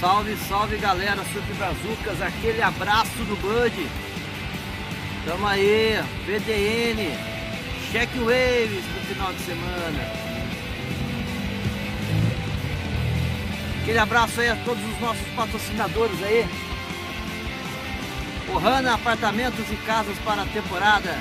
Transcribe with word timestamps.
Salve, 0.00 0.36
salve 0.46 0.76
galera, 0.76 1.24
Surf 1.32 1.52
Brazucas, 1.54 2.20
aquele 2.20 2.60
abraço 2.60 3.16
do 3.24 3.34
Bud. 3.40 3.88
Tamo 5.24 5.46
aí, 5.46 5.98
VDN, 6.26 7.16
Check 7.90 8.10
Waves 8.16 8.84
no 8.94 9.00
final 9.06 9.32
de 9.32 9.40
semana. 9.40 10.26
Aquele 13.80 13.98
abraço 13.98 14.38
aí 14.40 14.50
a 14.50 14.56
todos 14.56 14.84
os 14.84 15.00
nossos 15.00 15.26
patrocinadores 15.34 16.22
aí. 16.22 16.46
Ohana 18.54 18.94
Apartamentos 18.94 19.64
e 19.70 19.76
Casas 19.86 20.18
para 20.18 20.42
a 20.42 20.46
temporada. 20.46 21.16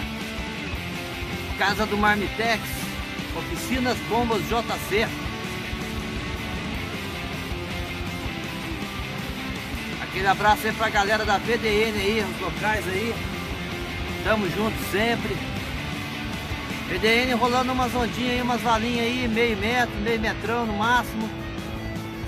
Casa 1.57 1.85
do 1.85 1.97
Marmitex, 1.97 2.61
Oficinas 3.37 3.97
Bombas 4.09 4.41
JC. 4.49 5.24
Aquele 10.15 10.29
abraço 10.29 10.65
aí 10.65 10.71
pra 10.71 10.87
galera 10.87 11.25
da 11.25 11.37
VDN 11.37 11.99
aí, 11.99 12.21
os 12.23 12.39
locais 12.39 12.87
aí. 12.87 13.13
Tamo 14.23 14.49
junto 14.49 14.77
sempre. 14.89 15.35
VDN 16.87 17.33
rolando 17.33 17.73
umas 17.73 17.93
ondinhas 17.93 18.35
aí, 18.35 18.41
umas 18.41 18.61
valinhas 18.61 19.05
aí, 19.07 19.27
meio 19.27 19.57
metro, 19.57 19.93
meio 19.97 20.21
metrão 20.21 20.65
no 20.65 20.77
máximo. 20.77 21.29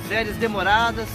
Séries 0.10 0.36
demoradas. 0.36 1.08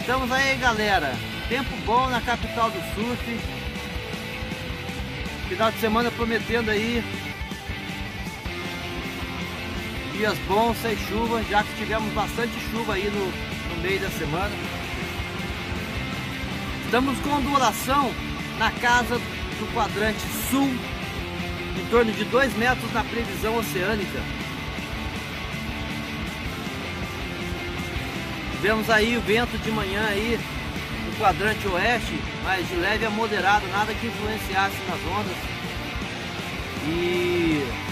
Estamos 0.00 0.32
aí 0.32 0.56
galera. 0.56 1.14
Tempo 1.50 1.76
bom 1.84 2.08
na 2.08 2.22
capital 2.22 2.70
do 2.70 2.80
surf. 2.94 3.40
Final 5.50 5.70
de 5.70 5.80
semana 5.80 6.10
prometendo 6.10 6.70
aí 6.70 7.04
dias 10.16 10.38
bons, 10.46 10.76
sem 10.78 10.96
chuva, 10.96 11.42
já 11.50 11.62
que 11.62 11.74
tivemos 11.76 12.12
bastante 12.12 12.52
chuva 12.70 12.94
aí 12.94 13.10
no, 13.10 13.74
no 13.74 13.82
meio 13.82 14.00
da 14.00 14.10
semana. 14.10 14.52
Estamos 16.84 17.18
com 17.18 17.30
ondulação 17.30 18.12
na 18.58 18.70
casa 18.70 19.18
do 19.18 19.74
quadrante 19.74 20.20
sul, 20.50 20.68
em 20.68 21.90
torno 21.90 22.12
de 22.12 22.24
2 22.24 22.56
metros 22.56 22.92
na 22.92 23.02
previsão 23.02 23.56
oceânica. 23.56 24.20
Tivemos 28.52 28.88
aí 28.88 29.16
o 29.16 29.20
vento 29.20 29.58
de 29.58 29.70
manhã 29.72 30.06
aí 30.08 30.38
no 31.06 31.16
quadrante 31.18 31.66
oeste, 31.66 32.18
mas 32.44 32.66
de 32.68 32.76
leve 32.76 33.04
a 33.04 33.10
moderado, 33.10 33.66
nada 33.68 33.92
que 33.92 34.06
influenciasse 34.06 34.76
nas 34.88 35.00
ondas. 35.18 35.36
E 36.86 37.83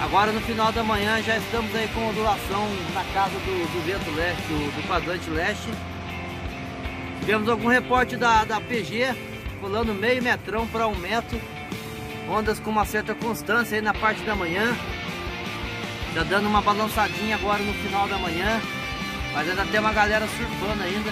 Agora 0.00 0.32
no 0.32 0.40
final 0.40 0.72
da 0.72 0.82
manhã 0.82 1.22
já 1.22 1.36
estamos 1.38 1.74
aí 1.74 1.88
com 1.88 2.08
ondulação 2.08 2.68
na 2.92 3.04
casa 3.14 3.34
do, 3.38 3.72
do 3.72 3.86
vento 3.86 4.10
leste, 4.16 4.42
do, 4.42 4.76
do, 4.76 4.88
quadrante 4.88 5.30
leste. 5.30 5.68
Tivemos 7.20 7.48
algum 7.48 7.68
reporte 7.68 8.16
da, 8.16 8.44
da 8.44 8.60
PG, 8.60 9.14
pulando 9.60 9.94
meio 9.94 10.22
metrão 10.22 10.66
para 10.66 10.86
um 10.88 10.96
metro. 10.96 11.40
Ondas 12.28 12.58
com 12.58 12.70
uma 12.70 12.84
certa 12.84 13.14
constância 13.14 13.76
aí 13.76 13.82
na 13.82 13.94
parte 13.94 14.20
da 14.22 14.34
manhã. 14.34 14.76
Já 16.12 16.24
dando 16.24 16.48
uma 16.48 16.60
balançadinha 16.60 17.36
agora 17.36 17.62
no 17.62 17.72
final 17.74 18.08
da 18.08 18.18
manhã. 18.18 18.60
Mas 19.32 19.48
ainda 19.48 19.64
tem 19.66 19.80
uma 19.80 19.92
galera 19.92 20.26
surfando 20.26 20.82
ainda. 20.82 21.10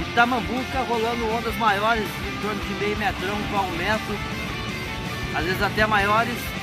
Itamambuca 0.00 0.80
rolando 0.88 1.28
ondas 1.30 1.56
maiores, 1.56 2.04
em 2.04 2.42
torno 2.42 2.60
de 2.60 2.74
meio 2.74 2.96
metrão 2.96 3.36
para 3.50 3.60
um 3.60 3.70
metro. 3.76 4.18
Às 5.34 5.44
vezes 5.44 5.62
até 5.62 5.86
maiores. 5.86 6.57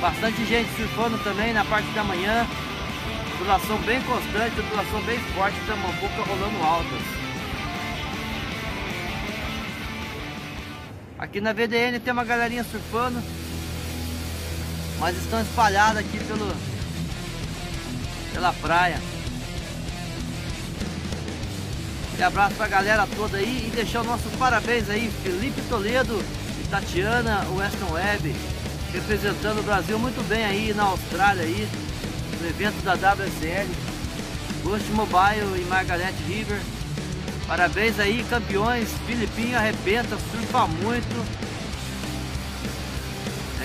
Bastante 0.00 0.44
gente 0.44 0.68
surfando 0.76 1.16
também 1.24 1.54
na 1.54 1.64
parte 1.64 1.88
da 1.90 2.04
manhã. 2.04 2.46
Ondulação 3.34 3.78
bem 3.78 4.00
constante, 4.02 4.60
ondulação 4.60 5.02
bem 5.02 5.18
forte, 5.34 5.56
Tamambuca 5.66 6.22
rolando 6.22 6.62
altas. 6.62 7.02
Aqui 11.18 11.40
na 11.40 11.52
VDN 11.52 11.98
tem 11.98 12.12
uma 12.12 12.24
galerinha 12.24 12.64
surfando. 12.64 13.22
Mas 14.98 15.16
estão 15.16 15.40
espalhadas 15.40 15.98
aqui 15.98 16.18
pelo, 16.24 16.54
pela 18.34 18.52
praia. 18.52 19.00
E 22.18 22.22
abraço 22.22 22.54
pra 22.54 22.68
galera 22.68 23.06
toda 23.16 23.38
aí 23.38 23.68
e 23.68 23.76
deixar 23.76 24.00
os 24.00 24.06
nossos 24.06 24.32
parabéns 24.36 24.88
aí, 24.88 25.10
Felipe 25.22 25.60
Toledo 25.68 26.22
e 26.62 26.68
Tatiana 26.68 27.46
Weston 27.50 27.92
Web 27.92 28.34
representando 28.96 29.58
o 29.58 29.62
Brasil 29.62 29.98
muito 29.98 30.26
bem 30.26 30.44
aí 30.44 30.72
na 30.74 30.84
Austrália 30.84 31.42
aí, 31.42 31.68
no 32.40 32.48
evento 32.48 32.82
da 32.82 32.94
WSL, 32.94 33.68
Ghost 34.64 34.90
Mobile 34.92 35.60
e 35.60 35.64
Margaret 35.68 36.14
River. 36.26 36.58
Parabéns 37.46 38.00
aí, 38.00 38.24
campeões, 38.28 38.88
Filipinho 39.06 39.56
arrebenta, 39.56 40.16
surfa 40.32 40.66
muito. 40.66 41.26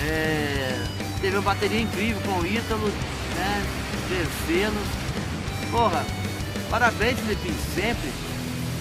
É, 0.04 0.84
teve 1.20 1.36
uma 1.36 1.42
bateria 1.42 1.80
incrível 1.80 2.20
com 2.22 2.40
o 2.40 2.46
Ítalo, 2.46 2.88
né? 3.34 3.66
Terceiro. 4.08 4.74
Porra, 5.70 6.04
parabéns 6.70 7.18
Filipinho, 7.18 7.56
sempre. 7.74 8.12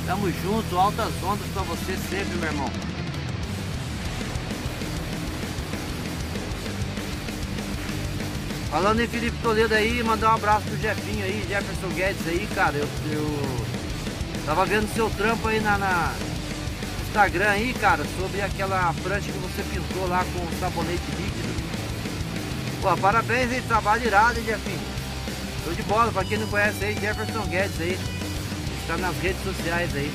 Tamo 0.06 0.30
junto, 0.44 0.78
altas 0.78 1.14
ondas 1.24 1.48
pra 1.54 1.64
você 1.64 1.96
sempre, 2.10 2.38
meu 2.38 2.50
irmão. 2.50 2.91
Falando 8.72 9.02
em 9.02 9.08
Felipe 9.08 9.38
Toledo 9.44 9.76
aí, 9.76 10.02
mandar 10.02 10.32
um 10.32 10.36
abraço 10.36 10.66
pro 10.66 10.78
Jefinho 10.78 11.26
aí, 11.26 11.46
Jefferson 11.46 11.90
Guedes 11.90 12.26
aí, 12.26 12.48
cara. 12.56 12.78
Eu, 12.78 12.88
eu 13.12 13.66
tava 14.46 14.66
vendo 14.66 14.88
seu 14.96 15.10
trampo 15.10 15.46
aí 15.50 15.60
na, 15.60 15.78
na 15.78 16.14
Instagram 17.06 17.50
aí, 17.50 17.74
cara, 17.74 18.02
sobre 18.18 18.42
aquela 18.42 18.96
prancha 19.04 19.30
que 19.30 19.38
você 19.40 19.62
pintou 19.64 20.08
lá 20.08 20.24
com 20.24 20.60
sabonete 20.62 21.04
líquido. 21.18 21.52
Pô, 22.82 22.96
parabéns 22.96 23.52
aí, 23.52 23.62
trabalho 23.64 24.08
irado, 24.08 24.40
hein, 24.40 24.46
Jefinho. 24.46 24.80
Show 25.66 25.74
de 25.74 25.84
bola, 25.84 26.10
pra 26.10 26.24
quem 26.24 26.38
não 26.38 26.48
conhece 26.48 26.86
aí, 26.86 26.98
Jefferson 26.98 27.46
Guedes 27.48 27.82
aí. 27.82 28.00
Está 28.80 28.96
nas 28.96 29.18
redes 29.18 29.44
sociais 29.44 29.94
aí. 29.94 30.12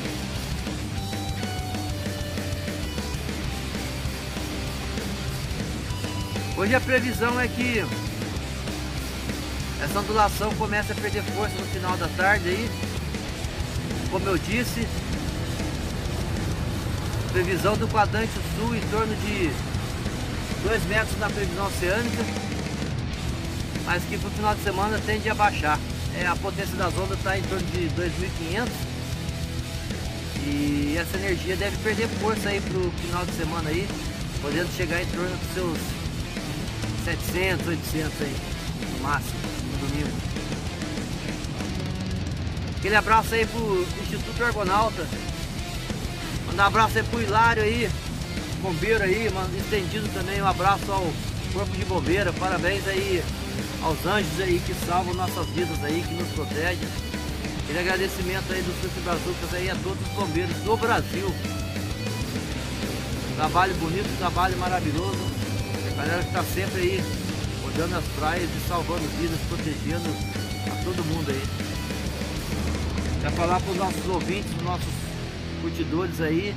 Hoje 6.56 6.75
a 6.75 6.81
previsão 6.81 7.38
é 7.38 7.47
que 7.49 7.84
essa 9.87 10.01
ondulação 10.01 10.53
começa 10.57 10.93
a 10.93 10.97
perder 10.97 11.23
força 11.23 11.55
no 11.57 11.67
final 11.67 11.97
da 11.97 12.09
tarde 12.09 12.49
aí. 12.49 12.71
Como 14.11 14.29
eu 14.29 14.37
disse, 14.37 14.87
previsão 17.33 17.77
do 17.77 17.87
quadrante 17.89 18.33
sul 18.57 18.75
em 18.75 18.81
torno 18.89 19.15
de 19.17 19.51
2 20.65 20.85
metros 20.87 21.19
na 21.19 21.31
previsão 21.31 21.67
oceânica, 21.67 22.25
mas 23.85 24.03
que 24.05 24.19
para 24.19 24.29
o 24.29 24.31
final 24.33 24.55
de 24.55 24.63
semana 24.63 25.01
tende 25.07 25.29
a 25.29 25.35
baixar. 25.35 25.79
É, 26.19 26.27
a 26.27 26.35
potência 26.35 26.75
das 26.77 26.97
ondas 26.97 27.19
está 27.19 27.39
em 27.39 27.43
torno 27.43 27.67
de 27.67 27.89
2.500 27.91 28.69
e 30.47 30.97
essa 30.99 31.17
energia 31.19 31.57
deve 31.57 31.77
perder 31.79 32.09
força 32.21 32.49
aí 32.49 32.61
para 32.61 32.79
o 32.79 32.91
final 32.91 33.25
de 33.25 33.33
semana 33.33 33.69
aí, 33.69 33.87
podendo 34.41 34.75
chegar 34.77 35.03
em 35.03 35.07
torno 35.07 35.37
dos 35.37 35.55
seus 35.55 35.79
700, 37.05 37.67
800 37.67 38.13
aí, 38.23 38.37
no 38.93 39.03
máximo 39.03 39.46
domingo. 39.97 40.09
Aquele 42.79 42.97
abraço 42.97 43.34
aí 43.34 43.47
pro 43.47 43.87
Instituto 44.03 44.45
Argonauta. 44.45 45.07
Mandar 46.47 46.65
um 46.65 46.67
abraço 46.67 46.99
aí 46.99 47.05
pro 47.05 47.23
Hilário 47.23 47.62
aí, 47.62 47.91
bombeiro 48.62 49.03
aí, 49.03 49.29
estendido 49.59 50.09
também 50.15 50.41
um 50.41 50.47
abraço 50.47 50.91
ao 50.91 51.06
Corpo 51.53 51.76
de 51.76 51.85
Bombeira. 51.85 52.32
Parabéns 52.35 52.87
aí 52.87 53.23
aos 53.82 54.05
anjos 54.06 54.41
aí 54.41 54.61
que 54.65 54.75
salvam 54.87 55.15
nossas 55.15 55.47
vidas 55.49 55.82
aí, 55.82 56.05
que 56.06 56.15
nos 56.15 56.29
protegem. 56.29 56.88
Aquele 57.65 57.81
agradecimento 57.81 58.53
aí 58.53 58.62
do 58.62 58.81
Surf 58.81 59.00
Brazucas 59.00 59.55
aí 59.55 59.69
a 59.69 59.75
todos 59.76 60.00
os 60.00 60.12
bombeiros 60.12 60.56
do 60.59 60.76
Brasil. 60.76 61.35
Trabalho 63.35 63.75
bonito, 63.75 64.19
trabalho 64.19 64.56
maravilhoso. 64.56 65.19
A 65.91 65.97
galera 65.97 66.23
que 66.23 66.32
tá 66.32 66.44
sempre 66.55 66.81
aí 66.81 67.25
cuidando 67.76 67.99
as 67.99 68.05
praias 68.19 68.49
e 68.56 68.61
salvando 68.67 69.06
vidas, 69.20 69.38
protegendo 69.50 70.08
a 70.67 70.82
todo 70.82 71.05
mundo 71.05 71.31
aí. 71.31 71.43
Quer 73.20 73.31
falar 73.32 73.61
para 73.61 73.70
os 73.70 73.76
nossos 73.76 74.08
ouvintes, 74.08 74.50
os 74.56 74.62
nossos 74.62 74.94
curtidores 75.61 76.23
aí, 76.23 76.55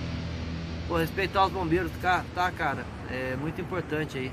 por 0.88 1.02
respeitar 1.02 1.48
os 1.48 1.52
bombeiros, 1.52 1.92
tá, 2.02 2.24
tá 2.34 2.50
cara? 2.52 2.86
É 3.12 3.36
muito 3.36 3.60
importante 3.60 4.18
aí. 4.18 4.32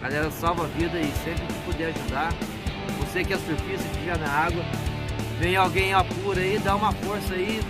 Galera 0.00 0.30
salva 0.30 0.62
a 0.62 0.68
vida 0.68 0.96
e 0.96 1.12
sempre 1.24 1.44
que 1.44 1.64
puder 1.64 1.88
ajudar. 1.88 2.32
Você 3.00 3.24
que 3.24 3.32
é 3.32 3.36
surfista, 3.36 3.82
que 3.82 3.96
estiver 3.96 4.18
na 4.18 4.30
água, 4.30 4.64
vem 5.40 5.56
alguém 5.56 5.92
apura 5.92 6.40
aí, 6.40 6.56
dá 6.60 6.76
uma 6.76 6.92
força 6.92 7.34
aí, 7.34 7.60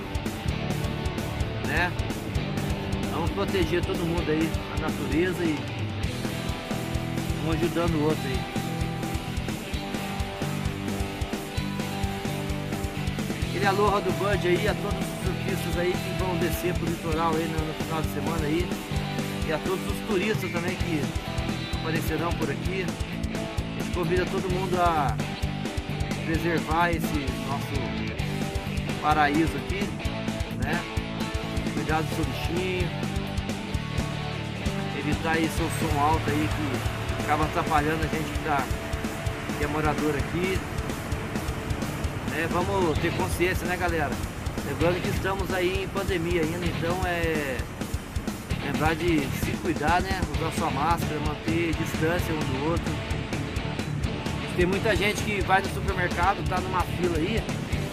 né? 1.66 1.90
Vamos 3.12 3.30
proteger 3.30 3.82
todo 3.82 3.96
mundo 4.00 4.30
aí, 4.30 4.46
a 4.76 4.80
natureza 4.82 5.42
e 5.42 5.73
Um 7.46 7.50
ajudando 7.50 7.94
o 7.96 8.04
outro 8.04 8.22
aí. 8.24 8.40
Aquele 13.48 13.66
aloha 13.66 14.00
do 14.00 14.12
Bud 14.12 14.48
aí, 14.48 14.66
a 14.66 14.74
todos 14.74 14.98
os 14.98 15.24
surfistas 15.24 15.78
aí 15.78 15.92
que 15.92 16.22
vão 16.22 16.36
descer 16.38 16.72
pro 16.72 16.86
litoral 16.86 17.34
aí 17.34 17.46
no, 17.48 17.66
no 17.66 17.74
final 17.74 18.00
de 18.00 18.08
semana 18.14 18.46
aí. 18.46 18.66
E 19.46 19.52
a 19.52 19.58
todos 19.58 19.86
os 19.86 20.06
turistas 20.06 20.50
também 20.52 20.74
que 20.74 21.02
aparecerão 21.80 22.32
por 22.32 22.50
aqui. 22.50 22.86
A 22.86 23.82
gente 23.82 23.94
convida 23.94 24.24
todo 24.24 24.50
mundo 24.50 24.80
a 24.80 25.14
preservar 26.24 26.92
esse 26.92 27.26
nosso 27.46 29.00
paraíso 29.02 29.54
aqui, 29.58 29.82
né? 30.64 30.82
Cuidar 31.74 32.00
do 32.00 32.08
seu 32.14 32.24
bichinho, 32.24 32.88
evitar 34.98 35.38
esse 35.38 35.56
som 35.56 36.00
alto 36.00 36.30
aí 36.30 36.48
que 36.48 37.03
acaba 37.24 37.44
atrapalhando 37.44 38.04
a 38.04 38.06
gente 38.06 38.30
que, 38.30 38.44
tá, 38.44 38.64
que 39.58 39.64
é 39.64 39.66
morador 39.66 40.14
aqui. 40.14 40.58
É, 42.36 42.46
vamos 42.48 42.98
ter 42.98 43.12
consciência, 43.16 43.66
né 43.66 43.76
galera? 43.76 44.10
Lembrando 44.66 45.00
que 45.02 45.08
estamos 45.08 45.52
aí 45.52 45.84
em 45.84 45.88
pandemia 45.88 46.42
ainda, 46.42 46.66
então 46.66 47.00
é 47.06 47.58
lembrar 48.64 48.94
de 48.94 49.20
se 49.44 49.52
cuidar, 49.62 50.02
né? 50.02 50.20
Usar 50.36 50.52
sua 50.52 50.70
máscara, 50.70 51.18
manter 51.26 51.74
distância 51.74 52.34
um 52.34 52.38
do 52.38 52.70
outro. 52.70 52.92
Tem 54.56 54.66
muita 54.66 54.94
gente 54.94 55.22
que 55.22 55.40
vai 55.42 55.60
no 55.60 55.68
supermercado, 55.68 56.46
tá 56.48 56.60
numa 56.60 56.82
fila 56.82 57.16
aí, 57.16 57.42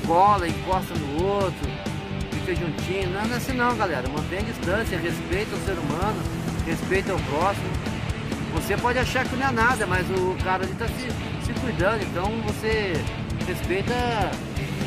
cola, 0.06 0.48
encosta 0.48 0.94
no 0.94 1.24
outro, 1.24 1.70
fica 2.32 2.56
juntinho. 2.56 3.10
Não, 3.12 3.26
não 3.26 3.34
é 3.34 3.38
assim 3.38 3.54
não, 3.54 3.76
galera. 3.76 4.08
Mantenha 4.10 4.44
distância, 4.44 4.98
respeita 4.98 5.56
o 5.56 5.66
ser 5.66 5.78
humano, 5.78 6.22
respeita 6.66 7.14
o 7.16 7.20
próximo. 7.24 7.91
Você 8.62 8.78
pode 8.78 9.00
achar 9.00 9.26
que 9.26 9.36
não 9.36 9.48
é 9.48 9.52
nada, 9.52 9.86
mas 9.86 10.10
o 10.10 10.36
cara 10.44 10.64
ali 10.64 10.74
tá 10.76 10.88
se, 10.88 11.46
se 11.46 11.60
cuidando, 11.60 12.04
então 12.04 12.26
você 12.44 12.94
respeita 13.46 13.94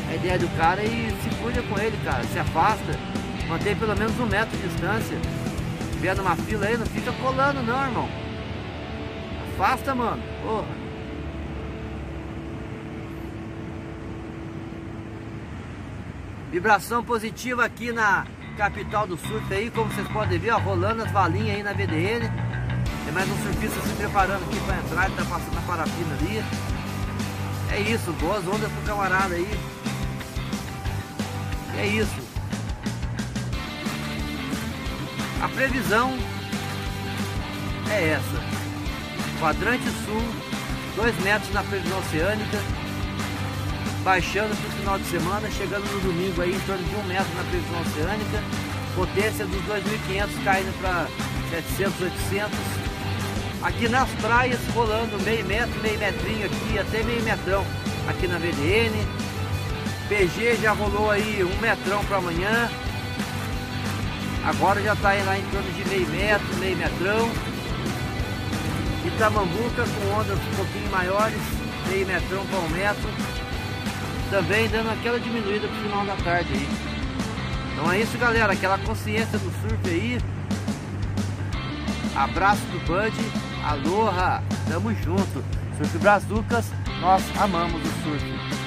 a 0.09 0.15
ideia 0.15 0.39
do 0.39 0.47
cara 0.57 0.83
e 0.83 1.13
se 1.21 1.29
cuida 1.41 1.61
com 1.63 1.77
ele, 1.77 1.95
cara. 2.03 2.23
Se 2.23 2.39
afasta, 2.39 2.97
mantém 3.47 3.75
pelo 3.75 3.95
menos 3.95 4.17
um 4.19 4.25
metro 4.25 4.57
de 4.57 4.67
distância. 4.67 5.17
Vier 5.99 6.15
numa 6.15 6.35
fila 6.35 6.65
aí, 6.65 6.77
não 6.77 6.85
fica 6.85 7.11
colando 7.13 7.61
não, 7.61 7.85
irmão. 7.85 8.09
Afasta, 9.53 9.93
mano. 9.93 10.23
Porra. 10.41 10.85
Vibração 16.51 17.03
positiva 17.03 17.65
aqui 17.65 17.91
na 17.91 18.25
capital 18.57 19.05
do 19.05 19.17
surf 19.17 19.53
aí, 19.53 19.69
como 19.69 19.91
vocês 19.91 20.07
podem 20.07 20.39
ver, 20.39 20.51
ó, 20.51 20.57
rolando 20.57 21.03
as 21.03 21.11
valinhas 21.11 21.57
aí 21.57 21.63
na 21.63 21.73
VDN. 21.73 22.31
Mais 23.15 23.29
um 23.29 23.43
surfista 23.43 23.79
se 23.79 23.93
preparando 23.93 24.43
aqui 24.43 24.59
para 24.65 24.75
entrar, 24.75 25.05
ele 25.05 25.15
tá 25.15 25.23
passando 25.23 25.57
a 25.57 25.61
parafina 25.61 26.15
ali. 26.15 26.43
É 27.71 27.79
isso, 27.79 28.11
boas 28.19 28.45
ondas 28.45 28.69
pro 28.69 28.81
camarada 28.81 29.35
aí. 29.35 29.57
É 31.77 31.87
isso. 31.87 32.11
A 35.41 35.47
previsão 35.47 36.19
é 37.89 38.09
essa. 38.09 39.39
Quadrante 39.39 39.85
sul, 40.03 40.21
2 40.97 41.17
metros 41.21 41.53
na 41.53 41.63
previsão 41.63 41.99
oceânica, 41.99 42.57
baixando 44.03 44.53
para 44.57 44.67
o 44.67 44.71
final 44.73 44.99
de 44.99 45.05
semana, 45.05 45.51
chegando 45.51 45.89
no 45.89 46.01
domingo 46.01 46.41
aí 46.41 46.53
em 46.53 46.59
torno 46.67 46.83
de 46.83 46.95
1 46.95 46.99
um 46.99 47.03
metro 47.05 47.33
na 47.33 47.43
previsão 47.45 47.79
oceânica, 47.79 48.43
potência 48.93 49.45
dos 49.45 49.61
2.500 49.61 50.43
caindo 50.43 50.81
para 50.81 51.07
700, 51.49 52.01
800. 52.01 52.84
Aqui 53.65 53.89
nas 53.89 54.07
praias 54.21 54.59
rolando 54.75 55.19
meio 55.23 55.43
metro, 55.43 55.81
meio 55.81 55.97
metrinho 55.97 56.45
aqui, 56.45 56.77
até 56.77 57.01
meio 57.01 57.23
metrão 57.23 57.65
aqui 58.07 58.27
na 58.27 58.37
VDN. 58.37 58.95
PG 60.07 60.57
já 60.61 60.71
rolou 60.71 61.09
aí 61.09 61.43
um 61.43 61.59
metrão 61.59 62.05
para 62.05 62.17
amanhã. 62.17 62.69
Agora 64.45 64.79
já 64.83 64.93
está 64.93 65.13
lá 65.13 65.39
em 65.39 65.43
torno 65.45 65.71
de 65.71 65.89
meio 65.89 66.07
metro, 66.09 66.55
meio 66.57 66.77
metrão. 66.77 67.31
Itamambuca 69.03 69.83
com 69.83 70.19
ondas 70.19 70.37
um 70.37 70.55
pouquinho 70.55 70.91
maiores, 70.91 71.41
meio 71.89 72.05
metrão 72.05 72.45
para 72.45 72.59
um 72.59 72.69
metro 72.69 73.09
também 74.29 74.67
dando 74.69 74.91
aquela 74.91 75.19
diminuída 75.19 75.67
pro 75.67 75.77
final 75.77 76.05
da 76.05 76.15
tarde 76.17 76.53
aí. 76.53 76.67
Então 77.73 77.91
é 77.91 77.99
isso 77.99 78.15
galera, 78.19 78.53
aquela 78.53 78.77
consciência 78.77 79.39
do 79.39 79.51
surf 79.61 79.89
aí. 79.89 80.19
Abraço 82.15 82.61
do 82.67 82.79
Bud, 82.85 83.13
aloha, 83.65 84.43
tamo 84.69 84.93
junto. 84.93 85.43
Surf 85.77 85.97
Brazucas, 85.97 86.71
nós 87.01 87.23
amamos 87.41 87.81
o 87.81 88.03
surf. 88.03 88.64